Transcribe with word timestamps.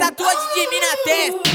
de 0.00 0.66
mim 0.70 0.80
na 0.80 0.96
testa. 1.04 1.50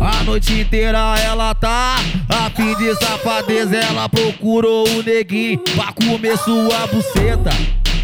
A 0.00 0.24
noite 0.24 0.54
inteira 0.54 1.18
ela 1.18 1.54
tá 1.54 1.96
a 2.30 2.48
fim 2.50 2.74
de 2.76 2.94
safadeza. 2.94 3.76
Ela 3.76 4.08
procurou 4.08 4.88
o 4.88 5.02
neguinho 5.02 5.58
pra 5.58 5.92
comer 5.92 6.38
sua 6.38 6.86
buceta. 6.86 7.50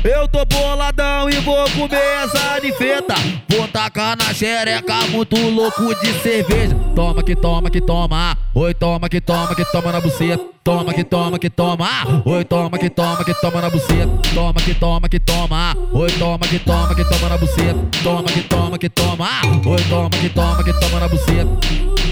Eu 0.07 0.29
tô 0.29 0.45
boladão 0.45 1.29
e 1.29 1.35
vou 1.41 1.69
comer 1.71 2.23
essa 2.23 2.61
nifeta. 2.63 3.15
Vou 3.49 3.67
tacar 3.67 4.17
na 4.17 4.33
xereca, 4.33 4.95
muito 5.11 5.37
louco 5.37 5.93
de 5.97 6.13
cerveja. 6.21 6.77
Toma 6.95 7.25
que 7.25 7.35
toma 7.35 7.69
que 7.69 7.81
toma. 7.81 8.39
Oi, 8.55 8.73
toma 8.73 9.09
que 9.09 9.21
toma 9.21 9.53
que 9.57 9.65
toma 9.65 9.91
na 9.91 10.01
buceta. 10.01 10.45
Toma 10.63 10.95
que 10.95 11.03
toma 11.03 11.41
que 11.41 11.51
toma. 11.51 11.89
Oi, 12.25 12.45
toma 12.45 12.79
que 12.79 12.89
toma 12.89 13.25
que 13.25 13.35
toma 13.35 13.61
na 13.61 13.69
buceta. 13.69 14.09
Toma 14.33 14.61
que 14.61 14.75
toma 14.75 15.09
que 15.09 15.19
toma. 15.19 15.77
Oi, 15.93 16.11
toma 16.13 16.47
que 16.47 16.59
toma 16.61 16.95
que 16.95 17.05
toma 17.05 17.29
na 17.29 17.37
buceta. 17.37 17.81
Toma 18.05 18.29
que 18.29 18.41
toma 18.43 18.79
que 18.79 18.89
toma. 18.89 19.29
Oi, 19.67 19.83
toma 19.89 20.11
que 20.11 20.29
toma 20.29 20.63
que 20.63 20.73
toma 20.73 21.01
na 21.01 21.09
buceta. 21.09 21.51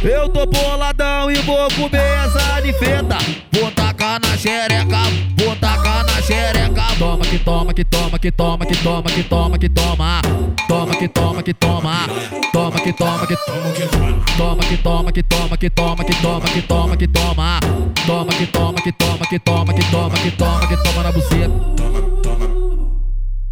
Eu 0.02 0.29
tô 0.29 0.45
boladão 0.46 1.30
e 1.30 1.37
vou 1.37 1.68
comer 1.70 2.24
essa 2.24 2.60
nifeta. 2.60 3.18
Vou 3.52 3.70
tacar 3.70 4.20
na 4.20 4.37
xereca, 4.37 4.98
vou 5.38 5.54
tacar 5.56 5.73
que 7.34 7.45
toma, 7.45 7.74
que 7.74 7.84
toma, 7.84 8.19
que 8.19 8.30
toma, 8.30 8.65
que 8.65 8.77
toma, 8.77 9.11
que 9.11 9.23
toma, 9.24 9.59
que 9.59 9.69
toma. 9.69 10.23
Toma 10.69 10.97
que 10.97 11.09
toma, 11.09 11.43
que 11.43 11.55
toma. 11.55 12.07
Toma 12.52 12.80
que 12.80 12.93
toma, 12.93 13.27
que 13.27 13.37
toma, 13.37 13.73
que 13.73 13.83
toma, 14.29 14.62
que 14.65 14.79
toma, 14.79 15.57
que 15.57 15.71
toma, 15.71 16.04
que 16.04 16.15
toma, 16.15 16.49
que 16.49 16.63
toma, 16.63 16.96
que 16.96 17.09
toma. 17.09 17.60
Toma 18.07 18.32
que 18.32 18.46
toma, 18.46 18.80
que 18.80 18.93
toma, 18.93 19.26
que 19.26 19.38
toma, 19.41 19.74
que 19.74 19.91
toma, 19.91 20.15
que 20.16 20.30
toma, 20.30 20.68
que 20.68 20.76
toma 20.76 21.02
na 21.02 21.13
buzina. 21.13 21.49
Toma, 21.76 22.23
toma. 22.23 22.46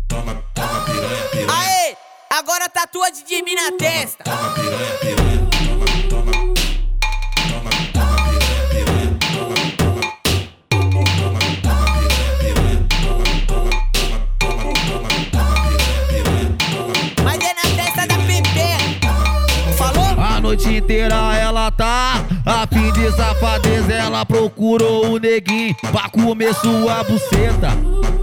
Toma, 0.09 0.43
toma 0.55 0.85
piranha, 0.85 1.25
piranha. 1.33 1.53
Aê! 1.53 1.97
Agora 2.31 2.69
tatua 2.69 3.11
de 3.11 3.43
mim 3.43 3.55
na 3.55 3.73
testa. 3.77 4.23
Toma 4.23 4.55
piranha, 4.55 4.99
piranha. 5.01 5.42
Noite 20.43 20.69
inteira 20.77 21.15
ela 21.37 21.71
tá 21.71 22.25
a 22.45 22.67
fim 22.67 22.93
de 22.93 23.11
safadeza. 23.13 23.93
Ela 23.93 24.27
procurou 24.27 25.13
o 25.13 25.19
neguinho 25.19 25.75
pra 25.93 26.09
comer 26.11 26.53
sua 26.55 27.05
buceta. 27.05 27.71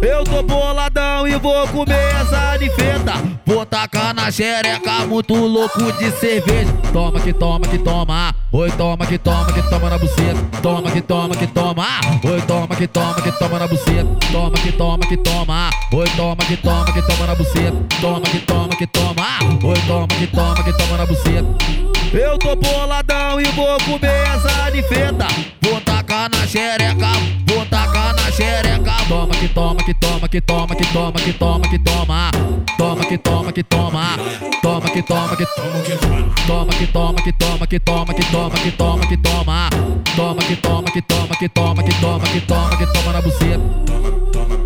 Eu 0.02 0.24
tô 0.24 0.44
boladão 0.44 1.28
e 1.28 1.38
vou 1.38 1.68
comer 1.70 2.16
essa 2.22 2.58
nifeta. 2.58 3.14
Vou 3.46 3.66
tacar 3.66 4.14
na 4.14 4.32
xereca, 4.32 5.06
muito 5.08 5.34
louco 5.34 5.92
de 5.94 6.12
cerveja. 6.12 6.72
Toma 6.94 7.20
que 7.20 7.34
toma 7.34 7.68
que 7.68 7.78
toma. 7.78 8.36
Oi, 8.52 8.72
toma 8.72 9.06
que 9.06 9.18
toma 9.18 9.52
que 9.54 9.62
toma 9.70 9.90
na 9.90 9.98
buceta. 9.98 10.60
Toma 10.62 10.92
que 10.92 11.02
toma 11.02 11.36
que 11.36 11.48
toma. 11.48 11.88
Oi, 12.24 12.42
toma 12.42 12.76
que 12.76 12.88
toma 12.88 13.22
que 13.22 13.32
toma 13.32 13.60
na 13.60 13.68
buceta. 13.68 14.08
Toma 14.32 14.58
que 14.58 14.72
toma 14.72 15.06
que 15.06 15.18
toma. 15.18 15.70
Oi, 15.94 16.10
toma 16.16 16.46
que 16.46 16.58
toma 16.58 16.86
que 16.86 17.02
toma 17.02 17.28
na 17.28 17.36
buceta. 17.36 17.78
Toma 18.02 18.22
que 18.22 18.40
toma 18.40 18.76
que 18.76 18.88
toma. 18.88 19.40
Oi, 19.64 19.82
toma 19.88 20.08
que 20.08 20.28
toma 20.28 20.64
que 20.64 20.74
toma 20.74 20.98
na 20.98 21.06
buceta. 21.06 21.99
Eu 22.12 22.40
tô 22.40 22.56
boladão 22.56 23.40
e 23.40 23.46
vou 23.52 23.78
comer 23.82 24.28
essa 24.28 24.72
nifeta. 24.72 25.28
Vou 25.62 25.80
tacar 25.82 26.28
na 26.28 26.48
xereca, 26.48 27.08
vou 27.46 27.64
tacar 27.68 28.16
na 28.16 28.32
xereca. 28.32 28.92
Toma 29.08 29.36
que 29.36 29.48
toma 29.48 29.84
que 29.84 29.94
toma 29.94 30.28
que 30.28 30.42
toma 30.42 30.76
que 30.76 30.86
toma 30.92 31.20
que 31.20 31.34
toma 31.34 31.70
que 31.70 31.80
toma. 31.80 32.32
Toma 32.78 33.06
que 33.06 33.18
toma 33.18 33.52
que 33.52 33.64
toma. 33.64 34.18
Toma 34.60 34.90
que 34.90 35.04
toma 35.04 35.36
que 35.36 35.46
toma 35.46 35.84
que 35.84 35.98
toma. 35.98 36.36
toma 36.48 36.74
que 36.74 36.88
toma 36.88 37.22
que 37.22 37.32
toma 37.32 37.68
que 37.68 37.80
toma 37.80 38.14
que 38.16 38.32
toma 38.32 38.56
que 38.58 38.72
toma 38.72 39.08
que 39.08 39.18
toma. 39.18 39.70
Toma 40.16 40.42
que 40.42 40.56
toma 40.56 40.92
que 40.92 41.02
toma 41.04 41.36
que 41.36 41.50
toma 41.50 41.84
que 41.84 42.02
toma 42.02 42.28
que 42.28 42.42
toma 42.42 42.78
que 42.78 42.86
toma 42.88 43.14
na 43.14 43.22
buceta. 43.22 43.60
Toma, 43.86 44.12
toma. 44.32 44.58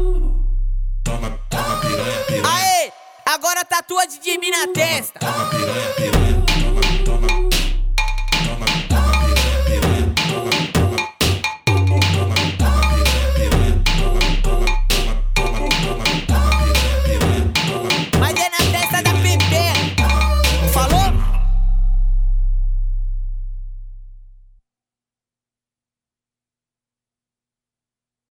Toma, 1.03 1.39
toma 1.49 1.75
piranha, 1.81 2.19
piranha. 2.25 2.55
Aê, 2.55 2.91
agora 3.25 3.65
tatua 3.65 4.07
de 4.07 4.37
mim 4.37 4.49
na 4.49 4.67
testa. 4.73 5.19
Toma 5.19 5.45
piranha, 5.49 5.89
piranha. 5.97 6.32